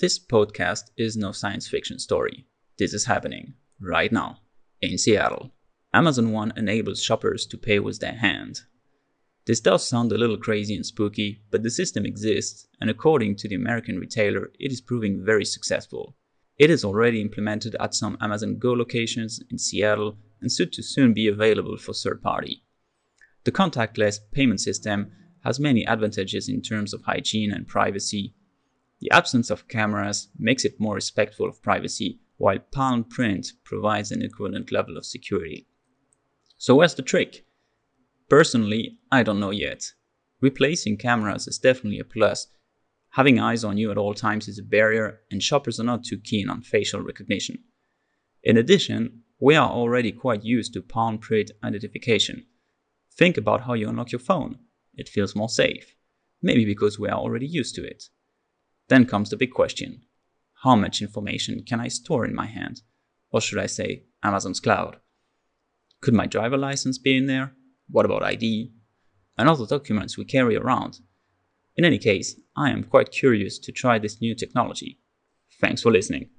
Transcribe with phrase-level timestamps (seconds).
[0.00, 2.46] This podcast is no science fiction story.
[2.78, 4.38] This is happening right now
[4.82, 5.52] in Seattle.
[5.92, 8.62] Amazon One enables shoppers to pay with their hand.
[9.46, 13.48] This does sound a little crazy and spooky, but the system exists, and according to
[13.48, 16.16] the American retailer, it is proving very successful.
[16.58, 21.14] It is already implemented at some Amazon Go locations in Seattle and soon to soon
[21.14, 22.64] be available for third party.
[23.44, 25.12] The contactless payment system
[25.44, 28.34] has many advantages in terms of hygiene and privacy.
[29.04, 34.22] The absence of cameras makes it more respectful of privacy, while palm print provides an
[34.22, 35.66] equivalent level of security.
[36.56, 37.44] So where's the trick?
[38.30, 39.92] Personally, I don't know yet.
[40.40, 42.46] Replacing cameras is definitely a plus.
[43.10, 46.16] Having eyes on you at all times is a barrier, and shoppers are not too
[46.16, 47.58] keen on facial recognition.
[48.42, 52.46] In addition, we are already quite used to palm print identification.
[53.12, 54.60] Think about how you unlock your phone.
[54.94, 55.94] It feels more safe.
[56.40, 58.04] Maybe because we are already used to it.
[58.88, 60.02] Then comes the big question.
[60.62, 62.82] How much information can I store in my hand?
[63.30, 64.96] Or should I say, Amazon's cloud?
[66.00, 67.52] Could my driver license be in there?
[67.88, 68.72] What about ID?
[69.36, 71.00] And other documents we carry around?
[71.76, 75.00] In any case, I am quite curious to try this new technology.
[75.60, 76.30] Thanks for listening.